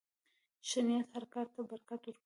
[0.67, 2.19] ښه نیت هر کار ته برکت ورکوي.